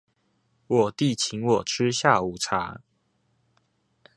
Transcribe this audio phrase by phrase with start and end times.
[0.65, 2.81] 我弟請我吃下午茶